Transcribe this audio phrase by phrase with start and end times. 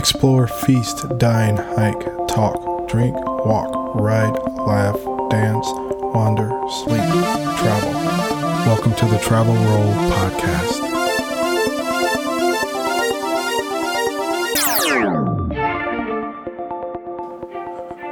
[0.00, 4.96] Explore, feast, dine, hike, talk, drink, walk, ride, laugh,
[5.28, 5.66] dance,
[6.14, 7.02] wander, sleep,
[7.58, 7.92] travel.
[8.64, 10.80] Welcome to the Travel Roll Podcast.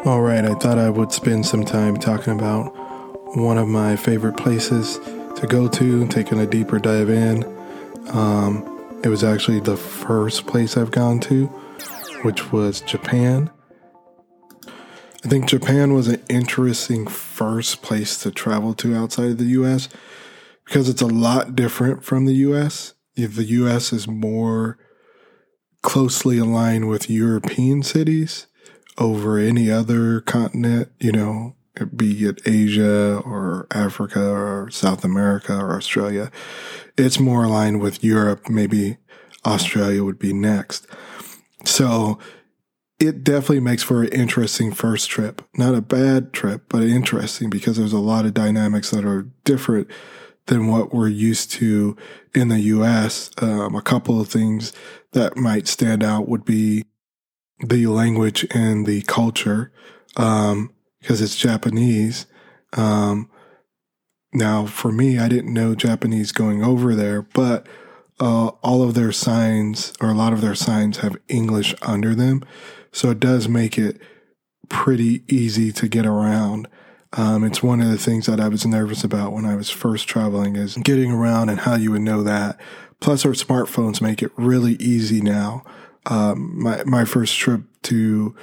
[0.04, 2.66] All right, I thought I would spend some time talking about
[3.34, 4.98] one of my favorite places
[5.36, 7.44] to go to, taking a deeper dive in.
[8.10, 11.50] Um, it was actually the first place I've gone to
[12.22, 13.50] which was Japan.
[15.24, 19.88] I think Japan was an interesting first place to travel to outside of the US
[20.64, 22.94] because it's a lot different from the US.
[23.14, 24.78] The US is more
[25.82, 28.46] closely aligned with European cities
[28.96, 31.56] over any other continent, you know,
[31.94, 36.30] be it Asia or Africa or South America or Australia.
[36.96, 38.48] It's more aligned with Europe.
[38.48, 38.98] Maybe
[39.46, 40.86] Australia would be next.
[41.64, 42.18] So
[42.98, 45.42] it definitely makes for an interesting first trip.
[45.56, 49.88] Not a bad trip, but interesting because there's a lot of dynamics that are different
[50.46, 51.96] than what we're used to
[52.34, 53.30] in the US.
[53.40, 54.72] Um, a couple of things
[55.12, 56.84] that might stand out would be
[57.60, 59.72] the language and the culture,
[60.16, 62.26] um, because it's Japanese.
[62.72, 63.30] Um,
[64.32, 67.66] now, for me, I didn't know Japanese going over there, but
[68.20, 72.44] uh, all of their signs or a lot of their signs have English under them.
[72.92, 74.00] So it does make it
[74.68, 76.68] pretty easy to get around.
[77.14, 80.08] Um, it's one of the things that I was nervous about when I was first
[80.08, 82.60] traveling is getting around and how you would know that.
[83.00, 85.62] Plus, our smartphones make it really easy now.
[86.06, 88.34] Um, my my first trip to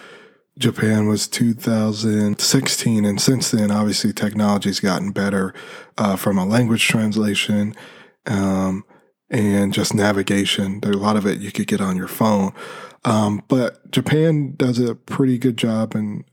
[0.58, 5.54] Japan was 2016, and since then, obviously, technology's gotten better
[5.98, 7.76] uh, from a language translation.
[8.26, 8.86] Um,
[9.30, 10.80] and just navigation.
[10.82, 12.54] There's a lot of it you could get on your phone.
[13.04, 16.24] Um, but Japan does a pretty good job, and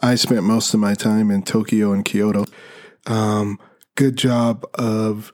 [0.00, 2.44] I spent most of my time in Tokyo and Kyoto.
[3.06, 3.58] Um,
[3.94, 5.32] good job of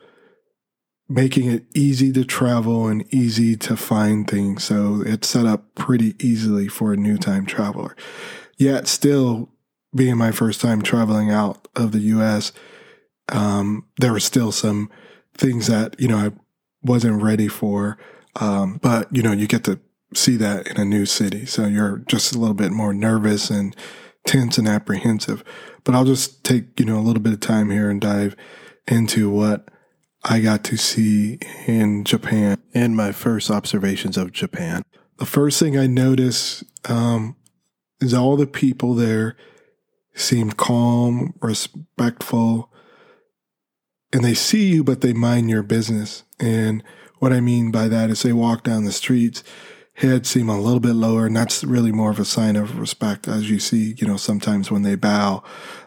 [1.08, 4.64] making it easy to travel and easy to find things.
[4.64, 7.96] So it's set up pretty easily for a new time traveler.
[8.58, 9.50] Yet, still
[9.94, 12.52] being my first time traveling out of the US,
[13.30, 14.90] um, there were still some
[15.34, 16.32] things that, you know, I
[16.82, 17.98] wasn't ready for.
[18.36, 19.80] Um, but you know, you get to
[20.14, 21.46] see that in a new city.
[21.46, 23.76] So you're just a little bit more nervous and
[24.26, 25.44] tense and apprehensive.
[25.84, 28.36] But I'll just take, you know, a little bit of time here and dive
[28.86, 29.68] into what
[30.24, 34.82] I got to see in Japan and my first observations of Japan.
[35.18, 37.36] The first thing I noticed um,
[38.00, 39.36] is all the people there
[40.14, 42.72] seemed calm, respectful,
[44.12, 46.24] and they see you, but they mind your business.
[46.41, 46.82] And
[47.19, 49.43] what I mean by that is they walk down the streets,
[49.94, 53.26] heads seem a little bit lower, and that's really more of a sign of respect,
[53.26, 55.43] as you see, you know, sometimes when they bow.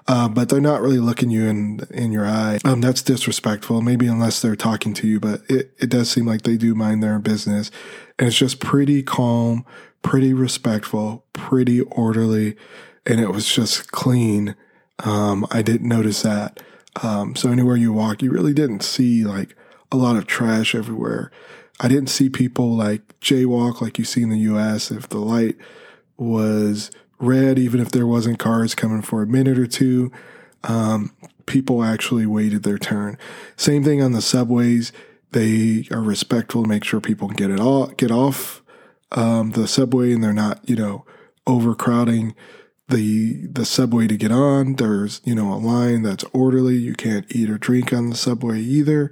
[0.07, 2.59] Uh, but they're not really looking you in in your eye.
[2.65, 6.41] Um, that's disrespectful, maybe unless they're talking to you, but it, it does seem like
[6.41, 7.71] they do mind their business.
[8.19, 9.65] And it's just pretty calm,
[10.01, 12.57] pretty respectful, pretty orderly,
[13.05, 14.55] and it was just clean.
[14.99, 16.61] Um, I didn't notice that.
[17.01, 19.55] Um, so anywhere you walk, you really didn't see like
[19.91, 21.31] a lot of trash everywhere.
[21.79, 24.91] I didn't see people like jaywalk like you see in the US.
[24.91, 25.57] If the light
[26.17, 30.11] was red, even if there wasn't cars coming for a minute or two,
[30.63, 31.11] um,
[31.45, 33.17] people actually waited their turn.
[33.57, 34.91] Same thing on the subways.
[35.31, 38.61] They are respectful to make sure people can get it all, get off,
[39.11, 41.05] um, the subway and they're not, you know,
[41.47, 42.35] overcrowding
[42.87, 44.75] the the subway to get on.
[44.75, 46.75] There's you know a line that's orderly.
[46.75, 49.11] You can't eat or drink on the subway either.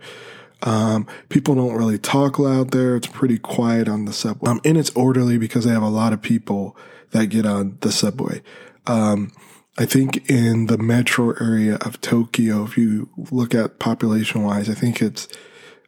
[0.62, 2.96] Um, people don't really talk loud there.
[2.96, 4.50] It's pretty quiet on the subway.
[4.50, 6.76] Um, and it's orderly because they have a lot of people
[7.12, 8.42] that get on the subway.
[8.86, 9.32] Um,
[9.78, 14.74] I think in the metro area of Tokyo, if you look at population wise, I
[14.74, 15.28] think it's,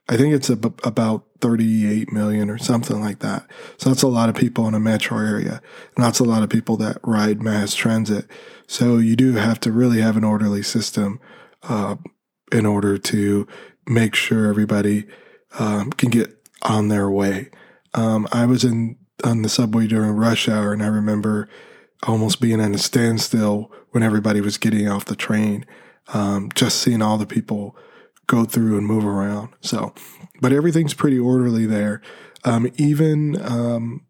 [0.08, 3.46] I think it's about 38 million or something like that.
[3.78, 5.62] So that's a lot of people in a metro area.
[5.96, 8.28] And that's a lot of people that ride mass transit.
[8.68, 11.20] So you do have to really have an orderly system,
[11.64, 11.96] uh,
[12.52, 13.48] in order to
[13.88, 15.06] make sure everybody
[15.60, 17.50] um, can get on their way.
[17.94, 21.48] Um, I was in on the subway during rush hour, and I remember
[22.04, 25.66] almost being at a standstill when everybody was getting off the train.
[26.14, 27.76] Um, just seeing all the people
[28.28, 29.50] go through and move around.
[29.62, 29.94] So,
[30.42, 32.02] but everything's pretty orderly there.
[32.44, 34.06] Um, even um,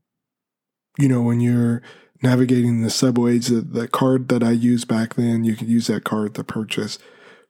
[0.97, 1.81] you know when you're
[2.23, 6.03] navigating the subways, the, the card that I used back then, you could use that
[6.03, 6.99] card to purchase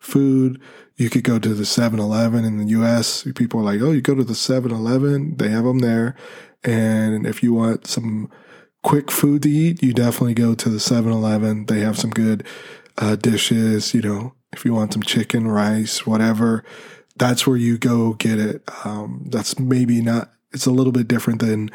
[0.02, 0.60] food.
[0.98, 3.26] You could go to the 7 Eleven in the US.
[3.36, 6.16] People are like, oh, you go to the 7 Eleven, they have them there.
[6.64, 8.30] And if you want some
[8.84, 11.68] quick food to eat, you definitely go to the 7 Eleven.
[11.68, 12.46] They have some good
[12.98, 16.64] uh, dishes, you know, if you want some chicken, rice, whatever,
[17.18, 18.64] that's where you go get it.
[18.84, 21.70] Um, that's maybe not, it's a little bit different than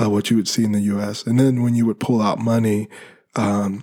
[0.00, 1.26] uh, what you would see in the US.
[1.26, 2.88] And then when you would pull out money,
[3.36, 3.82] um,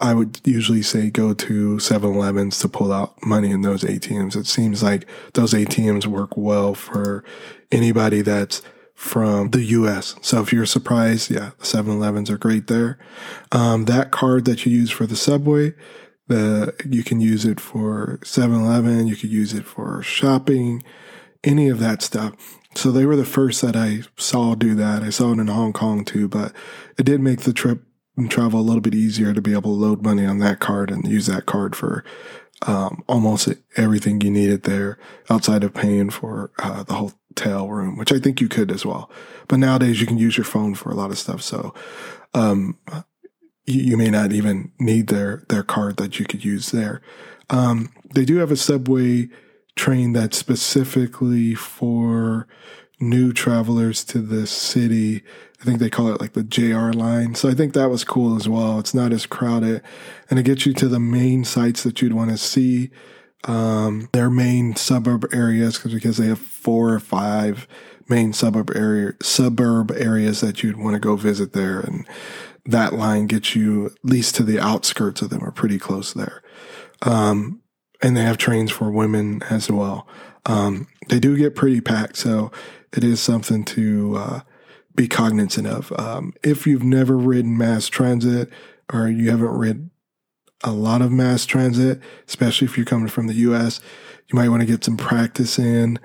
[0.00, 4.36] I would usually say go to 7 Elevens to pull out money in those ATMs.
[4.36, 7.24] It seems like those ATMs work well for
[7.70, 8.62] anybody that's
[8.94, 10.16] from the US.
[10.22, 12.98] So if you're surprised, yeah, 7 Elevens are great there.
[13.52, 15.74] Um, that card that you use for the subway,
[16.26, 20.82] the, you can use it for 7 Eleven, you could use it for shopping,
[21.44, 22.58] any of that stuff.
[22.74, 25.02] So they were the first that I saw do that.
[25.02, 26.52] I saw it in Hong Kong too, but
[26.98, 27.82] it did make the trip
[28.26, 31.06] travel a little bit easier to be able to load money on that card and
[31.06, 32.04] use that card for
[32.62, 34.98] um, almost everything you needed there
[35.30, 39.10] outside of paying for uh, the hotel room, which I think you could as well.
[39.46, 41.42] But nowadays you can use your phone for a lot of stuff.
[41.42, 41.72] So,
[42.34, 42.78] um,
[43.66, 47.00] you, you, may not even need their, their card that you could use there.
[47.50, 49.28] Um, they do have a subway
[49.76, 52.48] train that's specifically for
[53.00, 55.22] new travelers to the city.
[55.60, 57.34] I think they call it like the JR line.
[57.34, 58.78] So I think that was cool as well.
[58.78, 59.82] It's not as crowded
[60.30, 62.90] and it gets you to the main sites that you'd want to see.
[63.44, 67.68] Um, their main suburb areas because they have four or five
[68.08, 72.06] main suburb area suburb areas that you'd want to go visit there and
[72.68, 76.42] that line gets you at least to the outskirts of them or pretty close there.
[77.02, 77.62] Um,
[78.02, 80.06] and they have trains for women as well.
[80.46, 82.52] Um, they do get pretty packed, so
[82.96, 84.40] it is something to uh,
[84.94, 85.92] be cognizant of.
[85.98, 88.50] Um, if you've never ridden mass transit
[88.92, 89.90] or you haven't ridden
[90.64, 93.80] a lot of mass transit, especially if you're coming from the US,
[94.28, 95.98] you might want to get some practice in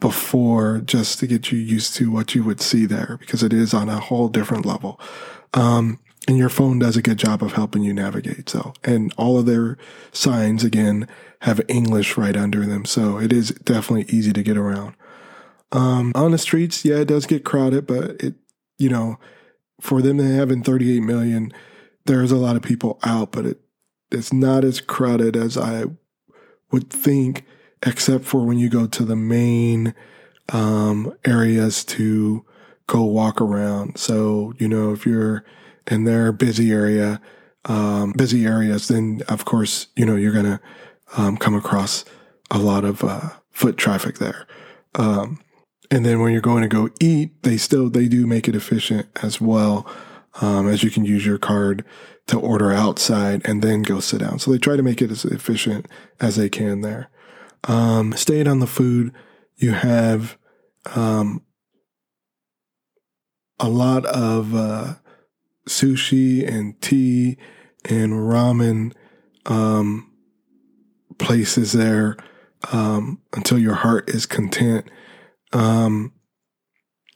[0.00, 3.74] before just to get you used to what you would see there because it is
[3.74, 5.00] on a whole different level.
[5.54, 8.48] Um, and your phone does a good job of helping you navigate.
[8.48, 9.78] So, and all of their
[10.12, 11.08] signs again
[11.40, 12.84] have English right under them.
[12.84, 14.94] So it is definitely easy to get around.
[15.72, 18.34] Um, on the streets, yeah, it does get crowded, but it,
[18.78, 19.18] you know,
[19.80, 21.52] for them to having 38 million,
[22.06, 23.60] there's a lot of people out, but it,
[24.10, 25.84] it's not as crowded as I
[26.70, 27.44] would think,
[27.84, 29.94] except for when you go to the main,
[30.50, 32.44] um, areas to
[32.86, 33.98] go walk around.
[33.98, 35.44] So, you know, if you're
[35.86, 37.20] in their busy area,
[37.66, 40.60] um, busy areas, then of course, you know, you're going to,
[41.16, 42.04] um, come across
[42.50, 44.46] a lot of, uh, foot traffic there.
[44.94, 45.40] Um,
[45.90, 49.06] and then when you're going to go eat, they still, they do make it efficient
[49.22, 49.86] as well.
[50.40, 51.84] Um, as you can use your card
[52.28, 54.38] to order outside and then go sit down.
[54.38, 55.86] So they try to make it as efficient
[56.20, 57.10] as they can there.
[57.64, 59.12] Um, staying on the food,
[59.56, 60.38] you have,
[60.94, 61.42] um,
[63.58, 64.94] a lot of, uh,
[65.66, 67.36] sushi and tea
[67.84, 68.92] and ramen,
[69.46, 70.12] um,
[71.18, 72.16] places there,
[72.72, 74.88] um, until your heart is content
[75.52, 76.12] um,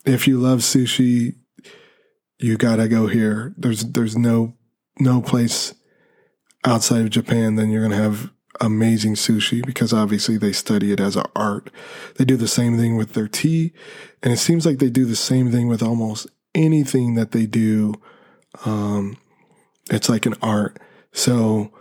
[0.05, 1.37] if you love sushi,
[2.39, 3.55] you gotta go here.
[3.57, 4.55] There's there's no
[4.99, 5.75] no place
[6.65, 8.31] outside of Japan then you're gonna have
[8.61, 11.71] amazing sushi because obviously they study it as an art.
[12.17, 13.73] They do the same thing with their tea,
[14.23, 17.95] and it seems like they do the same thing with almost anything that they do.
[18.65, 19.17] Um,
[19.91, 20.79] it's like an art.
[21.13, 21.73] So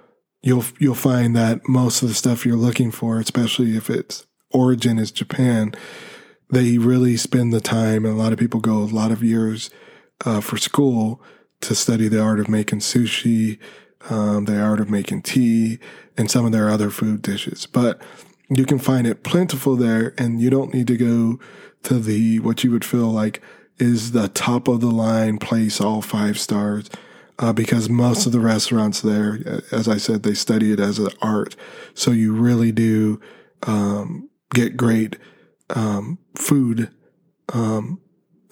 [0.42, 4.98] you'll you'll find that most of the stuff you're looking for, especially if its origin
[4.98, 5.74] is Japan,
[6.52, 9.70] they really spend the time, and a lot of people go a lot of years
[10.26, 11.22] uh, for school
[11.62, 13.58] to study the art of making sushi,
[14.10, 15.80] um, the art of making tea,
[16.18, 17.66] and some of their other food dishes.
[17.66, 18.02] But
[18.50, 21.40] you can find it plentiful there, and you don't need to go
[21.84, 23.42] to the what you would feel like
[23.78, 26.90] is the top of the line place, all five stars.
[27.40, 31.10] Uh, because most of the restaurants there, as I said, they study it as an
[31.24, 31.56] art.
[31.96, 33.20] So you really do
[33.64, 35.18] um, get great
[35.76, 36.90] um, food,
[37.54, 38.00] um,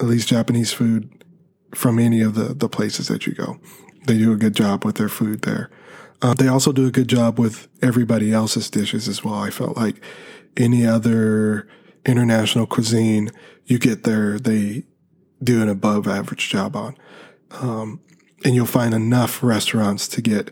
[0.00, 1.24] at least Japanese food,
[1.74, 3.58] from any of the, the places that you go.
[4.06, 5.70] They do a good job with their food there.
[6.22, 9.34] Uh, they also do a good job with everybody else's dishes as well.
[9.34, 10.02] I felt like
[10.56, 11.68] any other
[12.04, 13.30] international cuisine
[13.66, 14.84] you get there, they
[15.42, 16.96] do an above average job on.
[17.52, 18.00] Um,
[18.44, 20.50] and you'll find enough restaurants to get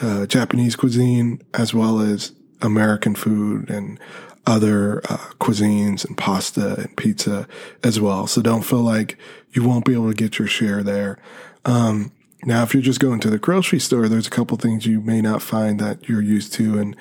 [0.00, 2.32] uh, Japanese cuisine as well as
[2.62, 3.98] American food and
[4.46, 7.48] other uh, cuisines and pasta and pizza
[7.82, 8.26] as well.
[8.26, 9.16] So don't feel like
[9.52, 11.18] you won't be able to get your share there.
[11.64, 12.12] Um,
[12.44, 15.22] now, if you're just going to the grocery store, there's a couple things you may
[15.22, 16.78] not find that you're used to.
[16.78, 16.96] And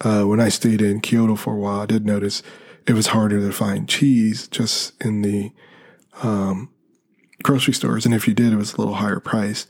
[0.00, 2.42] uh, when I stayed in Kyoto for a while, I did notice
[2.86, 5.52] it was harder to find cheese just in the
[6.22, 6.70] um,
[7.42, 8.06] grocery stores.
[8.06, 9.66] And if you did, it was a little higher price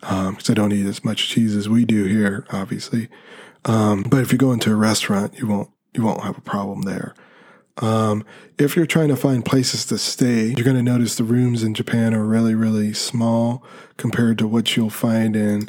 [0.00, 3.08] because um, I don't eat as much cheese as we do here, obviously.
[3.64, 6.82] Um, but if you go into a restaurant, you won't you won't have a problem
[6.82, 7.14] there.
[7.78, 8.24] Um,
[8.58, 11.74] if you're trying to find places to stay, you're going to notice the rooms in
[11.74, 13.64] Japan are really, really small
[13.96, 15.68] compared to what you'll find in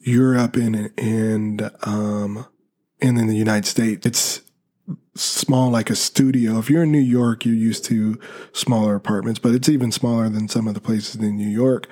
[0.00, 2.46] Europe and and um,
[3.00, 4.06] and in the United States.
[4.06, 4.42] It's
[5.16, 6.58] small like a studio.
[6.58, 8.18] If you're in New York, you're used to
[8.52, 11.88] smaller apartments, but it's even smaller than some of the places in New York,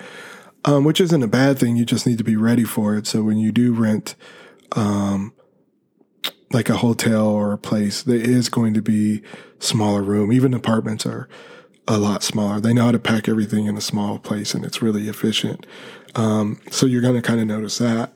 [0.65, 1.75] um, which isn't a bad thing.
[1.75, 3.07] You just need to be ready for it.
[3.07, 4.15] So when you do rent,
[4.71, 5.33] um,
[6.51, 9.21] like a hotel or a place, there is going to be
[9.59, 10.31] smaller room.
[10.31, 11.29] Even apartments are
[11.87, 12.59] a lot smaller.
[12.59, 15.65] They know how to pack everything in a small place and it's really efficient.
[16.15, 18.13] Um, so you're going to kind of notice that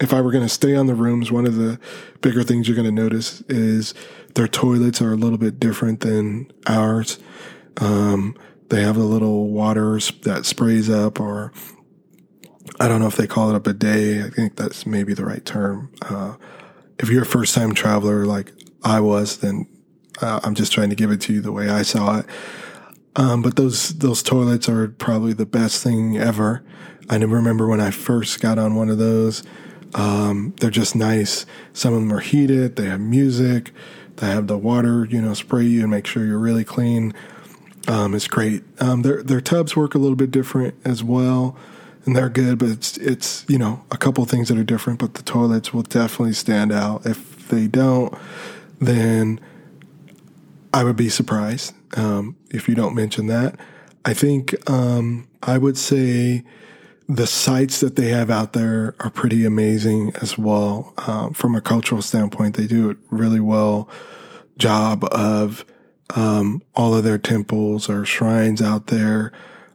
[0.00, 1.78] if I were going to stay on the rooms, one of the
[2.20, 3.94] bigger things you're going to notice is
[4.34, 7.18] their toilets are a little bit different than ours.
[7.78, 8.36] Um,
[8.68, 11.52] they have a little water that sprays up, or
[12.78, 14.24] I don't know if they call it a bidet.
[14.24, 15.90] I think that's maybe the right term.
[16.02, 16.36] Uh,
[16.98, 18.52] if you're a first time traveler like
[18.82, 19.66] I was, then
[20.20, 22.26] uh, I'm just trying to give it to you the way I saw it.
[23.16, 26.62] Um, but those those toilets are probably the best thing ever.
[27.10, 29.42] I remember when I first got on one of those.
[29.94, 31.46] Um, they're just nice.
[31.72, 32.76] Some of them are heated.
[32.76, 33.72] They have music.
[34.16, 37.14] They have the water, you know, spray you and make sure you're really clean.
[37.86, 38.62] Um, it's great.
[38.80, 41.56] Um, their their tubs work a little bit different as well,
[42.08, 42.58] and they're good.
[42.58, 44.98] But it's it's you know a couple things that are different.
[44.98, 47.06] But the toilets will definitely stand out.
[47.06, 48.12] If they don't,
[48.80, 49.40] then
[50.72, 53.60] I would be surprised um, if you don't mention that.
[54.04, 56.44] I think um, I would say
[57.08, 60.94] the sites that they have out there are pretty amazing as well.
[61.06, 63.88] Um, from a cultural standpoint, they do a really well
[64.56, 65.64] job of
[66.16, 69.32] um, all of their temples or shrines out there.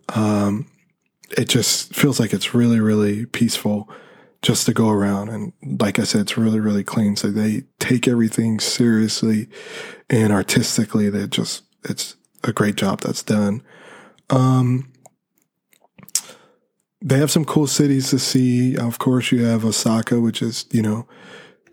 [0.09, 0.67] Um,
[1.31, 3.89] it just feels like it's really, really peaceful
[4.41, 5.29] just to go around.
[5.29, 7.15] And like I said, it's really, really clean.
[7.15, 9.47] So they take everything seriously
[10.09, 11.09] and artistically.
[11.09, 13.63] They just, it's a great job that's done.
[14.29, 14.91] Um,
[17.01, 18.77] they have some cool cities to see.
[18.77, 21.07] Of course, you have Osaka, which is, you know,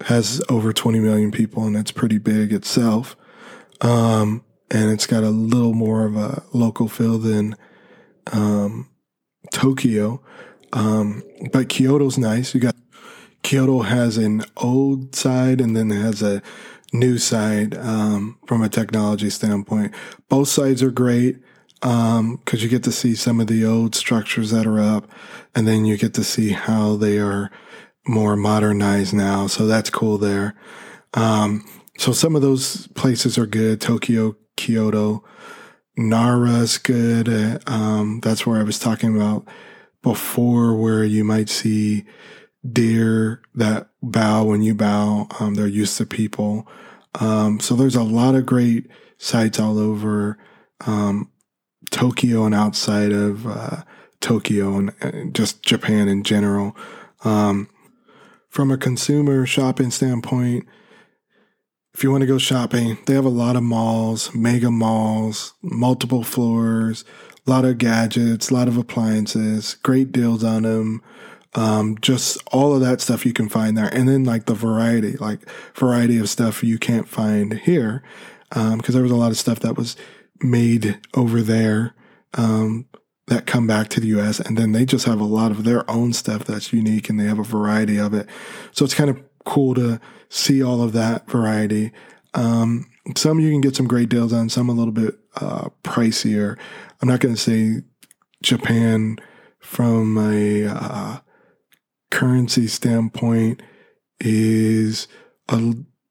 [0.02, 3.16] has over 20 million people and it's pretty big itself.
[3.80, 7.56] Um, and it's got a little more of a local feel than,
[8.32, 8.88] um,
[9.50, 10.22] Tokyo.
[10.72, 12.54] Um, but Kyoto's nice.
[12.54, 12.76] You got
[13.42, 16.42] Kyoto has an old side and then it has a
[16.92, 19.94] new side, um, from a technology standpoint.
[20.28, 21.38] Both sides are great
[21.82, 25.10] um, cause you get to see some of the old structures that are up
[25.54, 27.50] and then you get to see how they are
[28.06, 29.46] more modernized now.
[29.46, 30.54] So that's cool there.
[31.14, 31.64] Um,
[31.96, 33.80] so some of those places are good.
[33.80, 35.24] Tokyo, Kyoto,
[36.00, 37.28] Nara's good.
[37.68, 39.46] Um, that's where I was talking about
[40.02, 42.04] before where you might see
[42.68, 45.28] deer that bow when you bow.
[45.38, 46.66] Um, they're used to people.
[47.20, 48.86] Um, so there's a lot of great
[49.18, 50.38] sites all over.
[50.86, 51.30] Um,
[51.90, 53.82] Tokyo and outside of uh,
[54.20, 56.76] Tokyo and, and, just Japan in general.
[57.24, 57.68] Um,
[58.48, 60.66] from a consumer shopping standpoint,
[61.94, 66.22] if you want to go shopping, they have a lot of malls, mega malls, multiple
[66.22, 67.04] floors,
[67.46, 71.02] a lot of gadgets, a lot of appliances, great deals on them.
[71.54, 73.92] Um, just all of that stuff you can find there.
[73.92, 78.04] And then like the variety, like variety of stuff you can't find here.
[78.52, 79.96] Um, cause there was a lot of stuff that was
[80.40, 81.94] made over there
[82.34, 82.86] um,
[83.26, 84.38] that come back to the US.
[84.38, 87.24] And then they just have a lot of their own stuff that's unique and they
[87.24, 88.28] have a variety of it.
[88.70, 91.92] So it's kind of cool to see all of that variety.
[92.34, 96.58] Um, some you can get some great deals on, some a little bit uh, pricier.
[97.00, 97.82] I'm not going to say
[98.42, 99.18] Japan
[99.58, 101.18] from a uh,
[102.10, 103.62] currency standpoint
[104.20, 105.08] is
[105.48, 105.56] a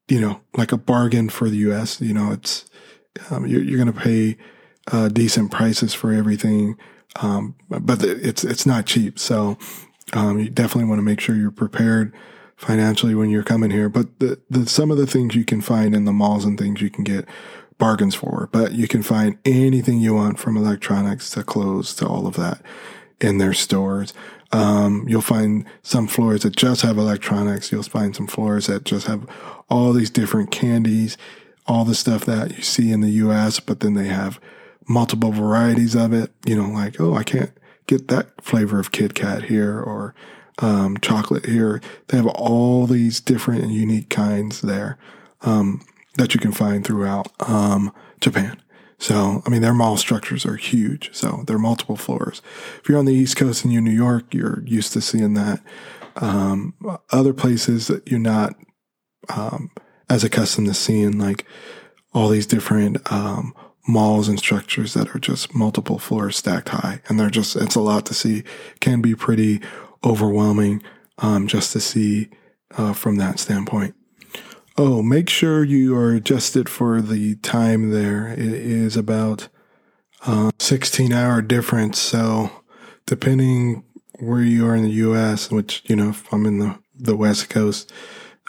[0.08, 2.02] you know like a bargain for the U.S.
[2.02, 2.66] You know, it's
[3.30, 4.38] um, you're, you're going to pay
[4.92, 6.78] uh, decent prices for everything,
[7.18, 9.20] um, but it's it's not cheap.
[9.20, 9.58] So
[10.14, 12.14] um, you definitely want to make sure you're prepared
[12.60, 13.90] financially when you're coming here.
[13.90, 16.82] But the, the some of the things you can find in the malls and things
[16.82, 17.26] you can get
[17.78, 22.28] bargains for, but you can find anything you want from electronics to clothes to all
[22.28, 22.62] of that
[23.22, 24.14] in their stores.
[24.52, 27.72] Um, you'll find some floors that just have electronics.
[27.72, 29.28] You'll find some floors that just have
[29.70, 31.18] all these different candies
[31.70, 34.40] all the stuff that you see in the US, but then they have
[34.88, 36.32] multiple varieties of it.
[36.46, 37.52] You know, like, oh, I can't
[37.86, 40.16] get that flavor of Kit Kat here or
[40.60, 41.82] um, chocolate here.
[42.08, 44.98] They have all these different and unique kinds there
[45.42, 45.82] um,
[46.18, 48.62] that you can find throughout um, Japan.
[48.98, 51.10] So, I mean, their mall structures are huge.
[51.14, 52.42] So they're multiple floors.
[52.82, 55.62] If you're on the East Coast and you're New York, you're used to seeing that.
[56.18, 56.74] Um,
[57.12, 58.56] other places that you're not
[59.30, 59.72] um,
[60.10, 61.46] as accustomed to seeing, like
[62.14, 63.54] all these different um,
[63.88, 67.82] malls and structures that are just multiple floors stacked high, and they're just it's a
[67.82, 68.44] lot to see.
[68.82, 69.62] Can be pretty
[70.04, 70.82] overwhelming
[71.18, 72.30] um, just to see
[72.78, 73.96] uh, from that standpoint.
[74.78, 78.30] Oh, make sure you are adjusted for the time there.
[78.30, 79.50] It is about
[80.26, 82.00] uh, 16 hour difference.
[82.00, 82.52] So
[83.06, 83.84] depending
[84.20, 87.50] where you are in the U.S., which, you know, if I'm in the, the West
[87.50, 87.92] Coast,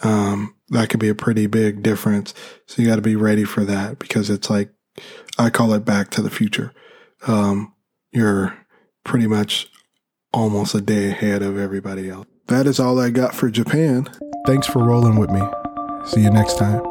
[0.02, 2.32] um, that could be a pretty big difference.
[2.66, 4.70] So you got to be ready for that because it's like,
[5.38, 6.72] I call it back to the future.
[7.26, 7.74] Um,
[8.12, 8.56] you're
[9.04, 9.68] pretty much
[10.32, 12.26] almost a day ahead of everybody else.
[12.46, 14.08] That is all I got for Japan.
[14.46, 15.42] Thanks for rolling with me.
[16.06, 16.89] See you next time.